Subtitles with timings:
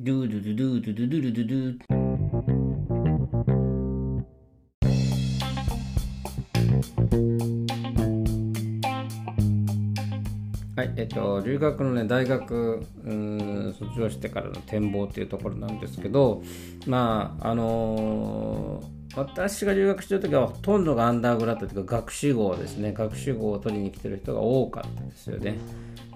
[0.00, 1.92] ドゥドゥドゥドゥドゥドゥドゥドゥドゥ
[10.74, 16.42] はい、えっと、留学のね、大学、うん、卒業してからの展望っていうところなんですけど、
[16.86, 25.58] まあ、あのー私が留学してる時はほとんどがアンダーグラッドというか学士号ですね、学士号を取りに来てる人が多かったですよね。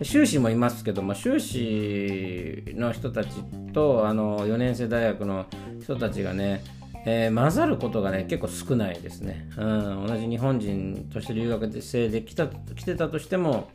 [0.03, 5.47] 修士もいますけど、まあ、修士の人たちとあの4年生大学の
[5.83, 6.63] 人たちがね、
[7.07, 13.71] えー混ざることがね結構少ないですね、うん、同じ日本人として留学生で来た来てたとしても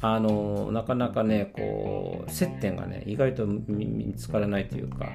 [0.00, 5.06] あのなかなかねこう接点がね意外と見つからないというか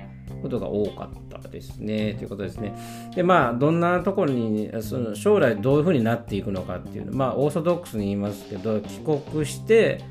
[0.42, 2.16] ことが多かったですね。
[2.16, 2.76] ということですね。
[3.16, 10.04] でまあどんなところにその将来どういうふうになっていくのかっていうまあオーソドックスに言いますけど帰国して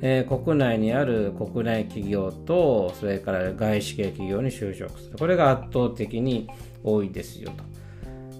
[0.00, 5.18] えー国内にある国内企業とそれから外資系企業に就職する。
[5.18, 6.48] これが圧倒的に
[6.84, 7.69] 多いですよと。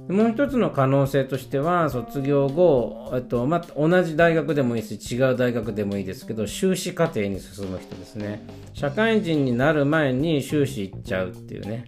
[0.09, 8.45] もう一つの可能性としては卒業後、えっとまあ、同じ大学でもいいし違う大学でもいいですけど修士課程に進む人ですね。
[8.75, 11.85] 社会人になる前に修士行っちゃうっていうね、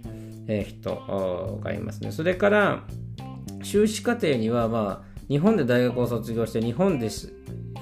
[0.47, 2.13] えー人がいますね。
[2.13, 2.85] それから
[3.63, 7.07] 修士課程には、まあ、日本で大学を卒業して日本で、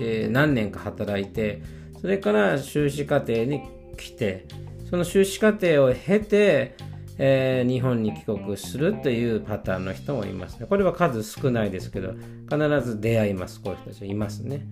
[0.01, 1.63] えー何年か働いて
[2.01, 3.63] それから修士課程に
[3.99, 4.47] 来て
[4.89, 6.77] その修士課程を経て、
[7.23, 10.59] えー日本に帰国するというパターンの人もいます。
[10.59, 12.15] ねこれは数少ないですけど
[12.51, 13.61] 必ず出会います。
[13.61, 14.67] こういう人たちいますね。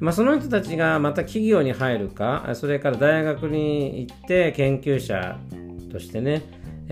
[0.00, 5.38] まあ、その人たちがまた企業に入るかそれから大学に行って研究者
[5.92, 6.42] としてね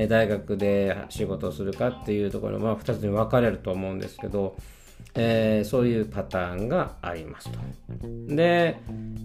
[0.08, 4.54] 大学で仕事をするかっていうところまあ、2つに分かれると思うんですけど、
[5.14, 7.58] えーそういうパターンがありますと。
[8.28, 8.78] で、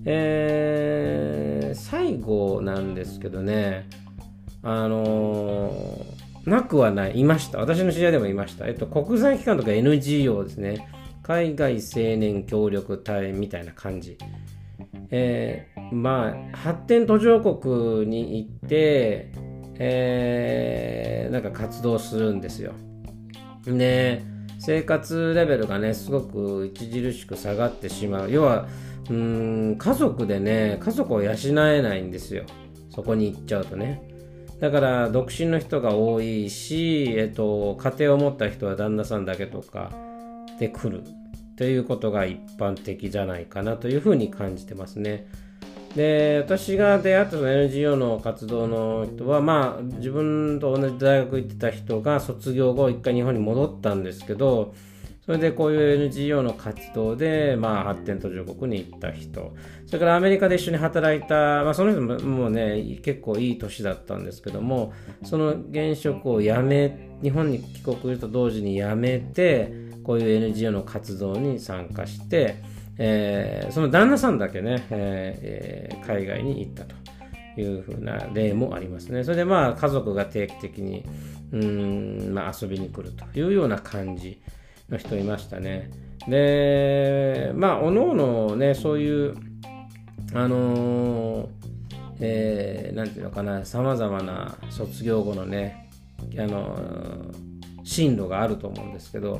[0.05, 3.87] えー最後なんですけどね
[4.65, 7.19] あのーなくはない。
[7.19, 7.57] いました。
[7.57, 10.87] 私の知り合いでもいました、えっと、国際機関とか NGO ですね。
[11.23, 14.17] 海外青年協力隊みたいな感じ。
[15.09, 19.31] えーまあ発展途上国に行って、
[19.79, 22.73] えーなんか活動するんですよ。
[23.65, 24.23] で
[24.59, 28.31] 生活レベルがねすごく著しく下がってしまう。
[28.31, 28.67] 要は
[29.09, 32.43] うん家族でね家族を養えないんですよ。
[32.89, 34.14] そこに行っちゃうとね。
[34.59, 39.91] だから独身の人が多いし、えっと、家庭を持った人は旦那さんだけとか
[40.59, 41.03] で来る
[41.57, 45.27] ということが一般的じゃないかなというふうに感じてますね。
[45.95, 54.73] で私が出会った NGO の活動の人はまあ自分と同じ大学行ってた人が卒業後一回日本に戻ったんですけど
[55.25, 59.55] それでこういう NGO の活動で、まあ、発展途上国に行った人
[59.87, 64.93] それからアメリカで一緒に働いた、まあ、その人ももうね結構いい年だったんですけども
[65.23, 72.61] その現職を辞め日本に帰国すると同時に辞めてこういう NGO の活動に参加して、
[72.99, 76.95] えーその旦那さんだけね、えー海外に行ったと
[77.59, 79.23] いうふうな例もありますね。
[79.23, 81.03] それでまあ家族が定期的に
[81.51, 84.39] うん、まあ、遊びに来るというような感じ
[84.89, 85.91] の人いましたね。
[86.27, 89.35] で、まあ、おのおのね、そういう、
[90.33, 91.47] あのー
[92.21, 95.89] えーなんていうのかな、さまざまな卒業後のね、
[96.37, 97.45] あのー
[97.83, 99.39] 進路があると思うんですけど、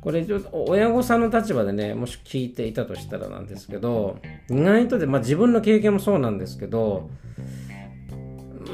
[0.00, 4.18] これちょっと親御さんの立場でねもし聞いていたとしたらなんですけど
[4.50, 7.08] 意外とで、まあ、自分の経験もそうなんですけど、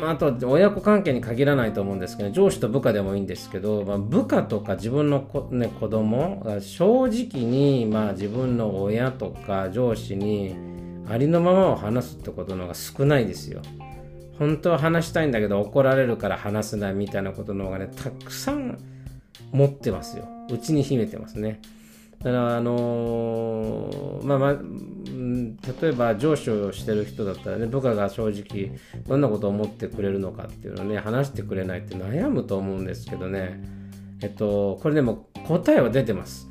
[0.03, 10.57] まあ、あと親子関係に限らないと思うんですけど上司と部下でもいいんですけど、まあ、部下とか自分の子,、ね、子供正直に、まあ、自分の親とか上司に
[11.09, 13.63] ありのままを話すってことの方が少ないですよ。
[14.41, 18.79] 本当は話したいんだけど怒られるから話せないみたいなことの方がねたくさん
[19.53, 20.27] 持ってますよ。
[20.51, 21.61] うちに秘めてますね。
[22.23, 24.57] だから、あのーまあまあ、
[25.83, 28.79] 例えば上司をしてる人だったらね、部下が正直
[29.09, 33.61] どんなことを思ってくれるのかっていうのをね、話してくれないって悩むと思うんですけどね、
[34.23, 36.47] えっと、これでも答えは出てます。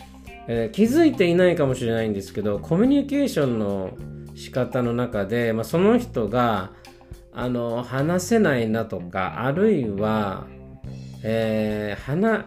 [0.47, 3.91] えー気づいていないかもしれないんですけど、コミュニケーションの
[4.35, 6.71] 仕方の中で、まあ、その人が
[7.33, 10.47] あの話せないなとか、あるいは、
[11.23, 12.45] えー話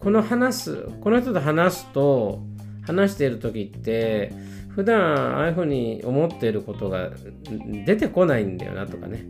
[0.00, 2.42] この話すこの人と話すと
[2.90, 4.32] 話している時って
[4.68, 7.10] 普段ああいうふうに思っていることが
[7.84, 9.24] 出てこないんだよなとかね、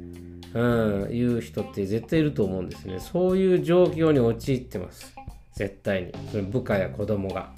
[0.55, 3.01] うん、いう人って絶対いると思うんですね。
[3.01, 5.15] そういう状況に陥ってます。
[5.55, 6.12] 絶対に。
[6.31, 7.53] それ部下や子供が。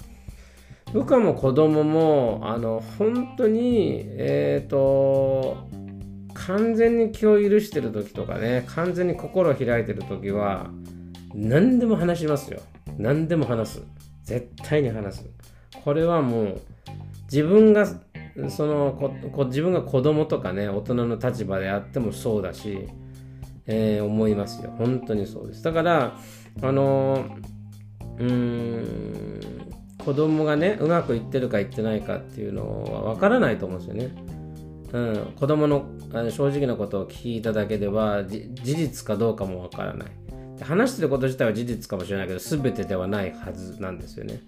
[0.91, 5.67] 部下も子供もあの本当にえっ、と
[6.33, 10.69] 完全に気を許してる時とかね完全に心を開いてる時は
[11.33, 12.61] 何でも話しますよ。
[12.97, 13.81] 何でも話す。
[14.23, 15.42] 絶対に話す。
[15.83, 16.61] これはもう
[17.31, 17.87] 自分が
[18.49, 18.93] その
[19.31, 22.87] こ自分が子供とかね大人の立場であってもそうだし、
[23.67, 24.73] えー、思いますよ。
[24.77, 25.63] 本当にそうです。
[25.63, 26.17] だから
[26.61, 27.25] あの
[28.17, 29.39] うーん
[30.03, 34.11] 子供がねうまくいってるかいってないかっていうのはわからないと思うんですよね。
[34.93, 35.85] うん、子供の
[36.29, 40.09] 正直なことを聞いただけでは事実かどうかもわからない。
[40.61, 44.39] 話してること自体は事実かもしれないけど全てではないはずなんですよね。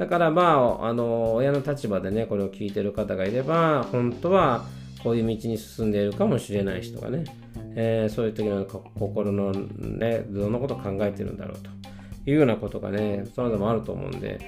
[0.00, 4.64] だからまああの親の立場でねこれを聞いてる方がいれば本当は
[5.02, 7.24] こういう道に進んでいるかもしれない人がね、
[7.76, 11.70] えー、そういう時の心のねどんなことを考えてるんだろうと
[12.30, 14.40] いうようなことがねその他もあると思うんで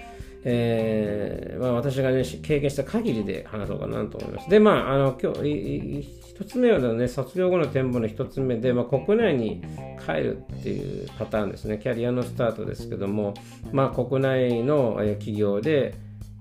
[0.44, 4.50] えー、まあ、私がね、経験した限りで話そうかなと思います。
[4.50, 9.62] で、まあ、あの、今日、一つ目はね、卒業後の展望の一つ目で、まあ、国内に
[10.04, 11.78] 帰るっていうパターンですね。
[11.78, 13.34] キャリアのスタートですけども、
[13.72, 15.94] まあ、国内の企業で、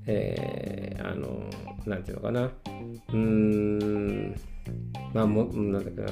[0.07, 1.43] えー、あの、
[1.85, 2.43] なんていうのかな。
[2.45, 4.35] うーん、
[5.13, 6.07] まあ、も、なんだっけな。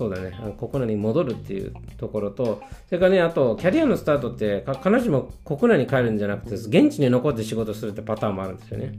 [0.00, 8.94] そうだね、国内に戻るっていうところと、それからね、あと、キャリアのスタートって、必ずしも国内に帰るんじゃなくて、現地に残って仕事するってパターンもあるんですよね。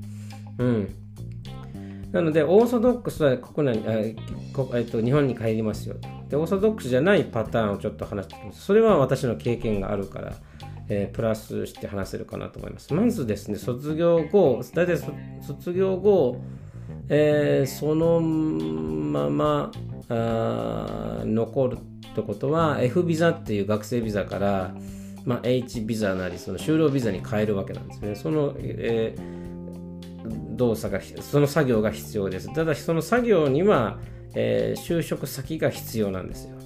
[0.59, 0.95] うん。
[2.11, 4.15] なので、オーソドックスは国内え
[4.75, 5.95] えっと、日本に帰りますよ
[6.29, 6.35] で。
[6.35, 8.61] オーソドックスじゃないパターンをちょっと話してきます。
[8.61, 10.33] それは私の経験があるから、
[10.87, 12.93] えー、プラスして話せるかなと思います。
[12.93, 14.99] まずですね、卒業後、大体
[15.41, 16.37] 卒業後、
[17.09, 19.71] えー、そのまま
[20.13, 24.75] 残るってことは F ビザっていう学生ビザから、
[25.25, 28.15] まあ、H ビザなりその就労ビザに変えるわけなんですね。
[28.15, 32.53] その、えー、動作がその作業が必要です。
[32.53, 33.99] ただしその作業には、
[34.35, 36.57] えー、就職先が必要なんですよ。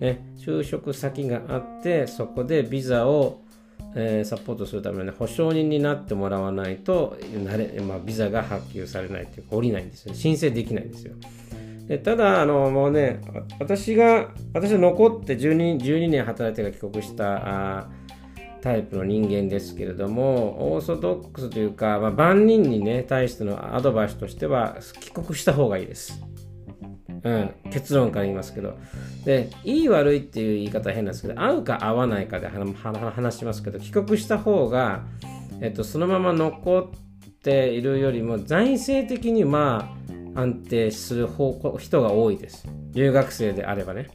[0.00, 3.42] ね、就職先があってそこでビザを
[3.94, 11.14] えー、サポートするために保証人になってもらわないとなれ、まあ、ビザが発給されないというか降りないんですよ申請できないんですよ
[11.98, 13.20] ただあのもうね
[13.58, 17.88] 私が私は残って12 12年働いてから帰国した
[18.60, 26.22] タイプの人間ですけれどもオーソドックスというか、まあ、万人にね対してのアドバイスとしては帰国した方がいいです
[27.24, 28.76] うん、結論から言いますけど。
[29.24, 35.04] で、いい悪いっていう言い方は変なんですけど、合うか合わないかで話しますけど、帰国した方が、
[35.60, 40.01] えっと、そのまま残っているよりも、財政的にまあ、
[40.34, 42.66] 安定する方人が多いです。
[42.92, 44.10] 留学生であればね。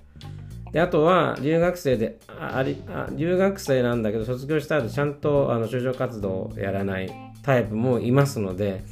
[0.71, 7.09] であとは留学生でありあ留学生なんだけど卒業した後ちゃんとあの就職活動をやらない
[7.41, 8.83] タイプもいますので、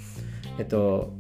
[0.58, 1.14] えっと、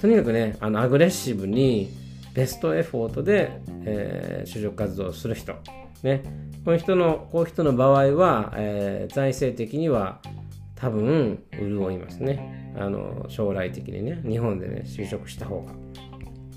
[0.00, 1.90] とにかくねあのアグレッシブに
[2.34, 5.54] ベストエフォートで、えー、就職活動をする人、
[6.02, 6.22] ね、
[6.64, 10.20] この人のこういう人の場合は、えー、財政的には
[10.82, 12.74] 多分潤いますね。
[12.76, 14.20] あの将来的にね。
[14.28, 15.74] 日本でね就職した方が。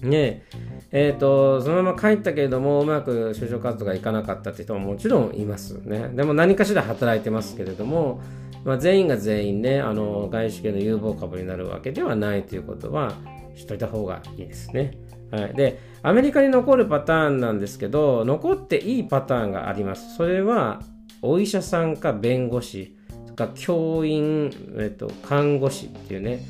[0.02, 0.44] ね。
[0.92, 6.10] えーと、そのまま帰ったけれどもうまく就職活動がいかなかったって人ももちろんいますね。
[6.10, 8.20] でも何かしら働いてますけれども、
[8.64, 13.14] まあ、全員が全員ねあの外資系の有望株になるわけではないということは
[13.54, 14.98] しといた方がいいですね。
[15.30, 20.16] はい、でアメリカに残るパターンなんですけど残っていいパターンがあります。
[20.16, 20.82] それは
[21.22, 22.95] お医者さんか弁護士
[23.36, 26.46] とか教員、えっと、看護師っていうね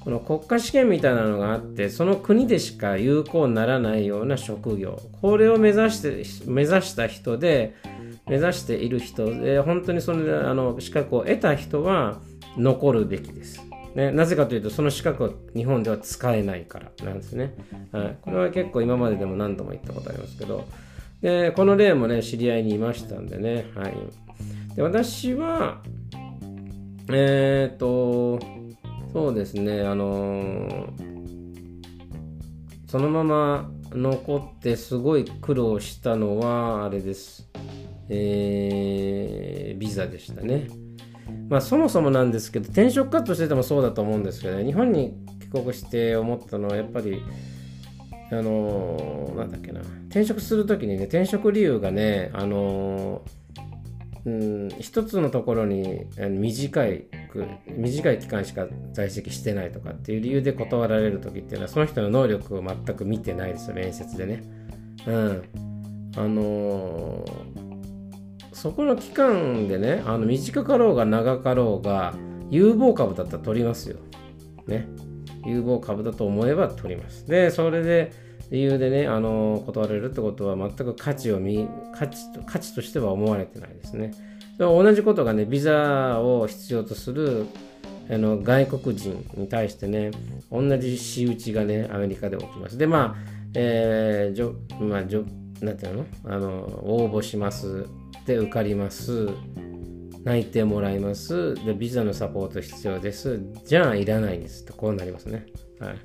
[0.00, 5.00] この国家試験みたいなのがあってその国でしか有効にならないような職業。
[5.20, 7.74] これを目指して目指した人で
[8.26, 12.20] 目指している人で本当にそのあの資格を得た人は
[12.56, 13.60] 残るべきです。
[13.94, 17.54] ね、なぜかというとその資格は日本では使えないからなんですね、
[17.90, 20.64] はい、これは結構今まででも何度も言ったことありますけど。
[21.20, 23.94] でこの例もね知り合いにいましたんでね、はい、
[24.76, 25.82] で私は
[27.10, 28.38] えっ、と
[29.12, 30.90] そうですねあのー、
[32.86, 37.48] そのまま残ってすごい苦労したのはあれです
[38.10, 40.68] えー、ビザでしたね。
[41.48, 47.22] まあ、そもそもなんですけど転職活動しててもそうだと思うんですけど、ね、日本に帰国して思ったのはやっぱり
[48.30, 53.47] あのー、なんだっけな転職する時にね転職理由がねあのー、
[54.28, 57.06] うん一つのところに短い
[57.66, 64.42] 短い期間しか在籍してないとかっていう理由で断られる時っていうのはその人の能力を全く見てないですよ面接でね。
[65.06, 65.42] うん、
[66.16, 67.68] あのー
[68.58, 72.14] そこの期間でね、あの短かろうが長かろうが、
[72.50, 73.98] 有望株だったら取りますよ。
[74.66, 74.88] ね。
[75.46, 77.24] 有望株だと思えば取ります。
[77.28, 78.10] で、それで、
[78.50, 84.12] 理由でね、あの断れるってことは全く価値を見価値と価値としては思われてないですね。
[84.58, 87.46] 同じことがね、ビザを必要とする
[88.10, 90.10] あの外国人に対してね、
[90.50, 92.78] 同じ仕打ちがね、アメリカで起きます。
[92.78, 95.24] で、まあ、えー、じょまあ、じょ
[95.60, 96.06] なんていうの？
[96.24, 96.48] あの
[96.84, 97.86] 応募します。
[98.26, 99.28] で、受かります。
[100.24, 101.54] 内定もらいます。
[101.64, 103.40] で、ビザのサポート必要です。
[103.64, 105.46] じゃあ、いらないですと、こうなりますね。
[105.78, 105.96] はい。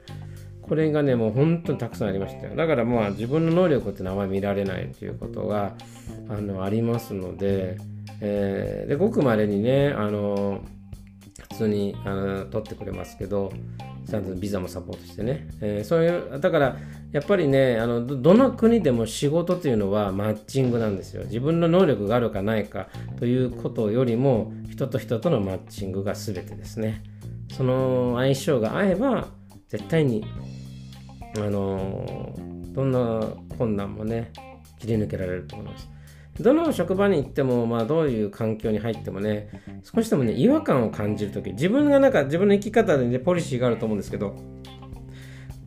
[0.67, 2.55] これがね、もう本当にたくさんありましたよ。
[2.55, 5.73] だからまあ自分の能力っていうのはあまり見られないということが
[6.29, 7.77] あのありますので、
[8.21, 10.61] えー、でごくまれにね、あの
[11.49, 13.51] 普通にあの取ってくれますけど、
[14.09, 15.47] ちゃんとビザもサポートしてね。
[15.61, 16.77] えー、そういう、だから
[17.11, 21.23] やっぱりねあのど、どの国でも仕事というのはマッチングなんですよ。
[21.25, 22.87] 自分の能力があるかないか
[23.19, 27.03] ということよりも、人と人とのマッチングが全てですね。
[27.51, 29.27] その相性が合えば、
[29.73, 30.23] 絶対に
[31.35, 32.31] あの
[32.73, 33.21] どんな
[33.57, 34.31] 困難もね
[34.79, 35.89] 切り抜けられると思います。
[36.39, 39.49] どの職場に行っても、まあ、どういう環境に入ってもね
[39.83, 44.35] 少しでもね違和感を感じる時自分がなんか自分の生き方でねポリシーがあると思うんですけど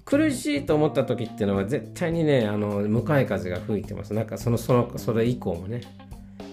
[0.05, 4.15] 苦しいと思った時っていうのは絶対にねあの向かい風が吹いてます。
[4.15, 5.81] なんかそのそのそれ以降もね。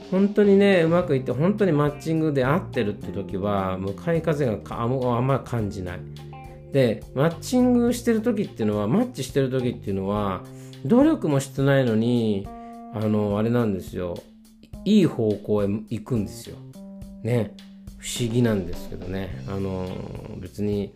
[0.10, 6.00] 本当にねうまくいって本当にマッチングで合ってるって時は向かい風があんま感じない。
[6.74, 10.44] でマッチングしてる時っていうのはマッチしてる時っていうのは
[10.86, 12.48] 努力もしてないのに
[12.94, 14.15] あのあれなんですよ。
[14.86, 16.58] いい方向へ行くんですよ。
[17.22, 17.56] ね。
[17.98, 19.44] 不思議なんですけどね。
[19.48, 19.88] あの
[20.39, 20.94] 別に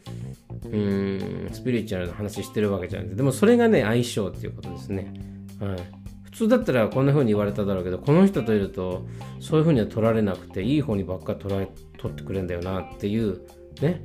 [0.65, 5.13] うんスピリチュアルな話してるわけじゃなくてでもそれがね相性っていうことですね。
[5.59, 5.77] はい。
[6.23, 9.07] 普通だったらこんな風に言われただろうけどこの人といると
[9.39, 11.65] そういう風には取られなくていい方にばっかり取ら
[11.97, 13.41] 取ってくれんだよなっていう
[13.81, 14.03] ね。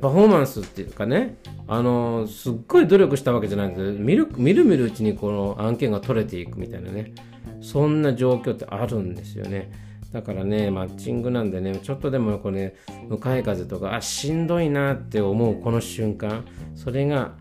[0.00, 1.36] パフォーマンスっていうかね、
[1.68, 7.14] あのすっごい努力したわけじゃないんですけど、見る見る見るうちにこの案件が取れていくみたいなね、
[7.60, 9.70] そんな状況ってあるんですよね。
[10.12, 12.74] だからね、マッチングなんでね、ちょっとでもこれ、ね、
[13.08, 17.34] 向かい風とか、あ、しんどいなって思うこの瞬間、それが、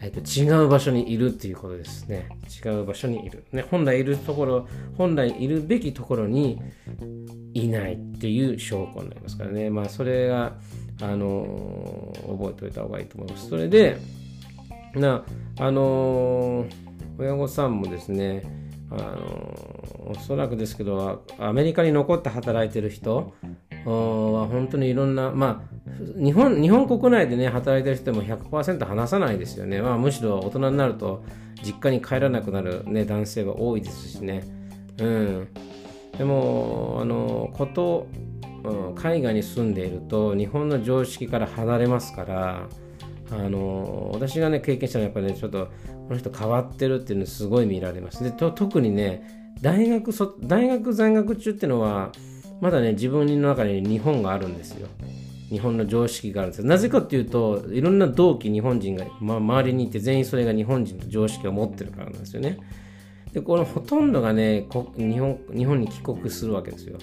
[0.00, 2.28] えっと、違う場所にいるっていうことですね。
[2.64, 3.44] 違う場所にいる。
[3.52, 6.60] ね、本来いるところ、本来いるべきところに
[7.54, 9.70] いないっていう証拠になりますからね。
[9.70, 10.58] まあ、それが、
[11.00, 13.48] あの覚えておいた方がいいと思います。
[13.48, 13.98] それで、
[14.94, 15.24] な、
[15.58, 16.66] あの
[17.18, 18.42] 親御さんもですね、
[18.90, 23.32] あのおそらくですけど、アメリカに残って働いてる人
[23.84, 25.78] は本当にいろんな、まあ、
[26.16, 29.80] 日本日本国内でね、働いてる人も100%話さないですよね。
[29.80, 31.22] まあ、むしろ大人になると
[31.62, 34.44] 実家に帰らなくなる、ね、男性が多いですしね。
[34.98, 35.48] うん。
[36.16, 38.08] でも、あの、こと、
[38.68, 42.68] うん、海外に住んでいると日本の常識から離れますから
[43.30, 45.66] あの私がね経験したのはやっぱりねちょっと
[46.08, 48.24] この人変わってるっていうのすごい見られます。
[48.24, 52.12] で特にね大学そ大学在学中っていうのは
[52.60, 54.88] まだね自分の中に日本があるんですよ。
[55.50, 56.66] 日本の常識があるんですよ。
[56.66, 62.58] なぜかっていうといろんな同期日本人が、ま、周りにいて全員それが日本人の常識を持ってるからなんですよね。
[63.32, 66.98] でこのほとんどがね日本日本に帰国するわけですよ。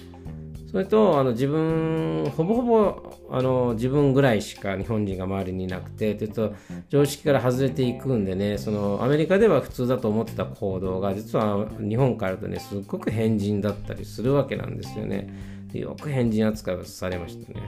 [0.70, 6.54] それとあの自分ほぼほぼあの自分ぐらいしか日本人が周りにいなくてちょっと
[6.88, 15.56] 常識から外れていくんでねそのアメリカでは普通だと思ってた行動が実は日本からとねすっごく変人だったりするわけなんですよね。
[15.72, 17.62] よく変人扱いをされましたね。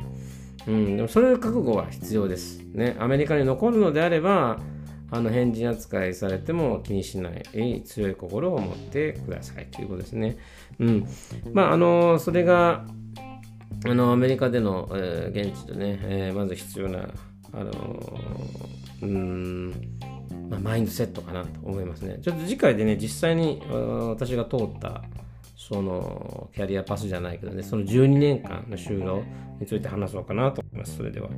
[0.67, 2.61] うんでもそれ覚悟は必要です。
[2.73, 4.59] ねアメリカに残るのであれば
[5.11, 10.37] あの変人扱いされても気にしない強い心を持ってくださいということですね。
[10.79, 11.07] うん。
[11.53, 12.85] まあ、あの、それが、
[13.87, 17.09] あの、アメリカでの、えー、現地でね、えー、まず必要な、
[17.53, 17.73] あの、
[19.03, 19.73] うん、
[20.51, 22.19] まあ、マインドセットかなと思いますね。
[22.23, 25.03] ちょっと次回でね、実際に私が通った、
[25.57, 29.23] そのキャリアパスじゃないけどね、その12年間の就労
[29.61, 30.97] について話そうかなと思います。
[30.97, 31.29] それでは。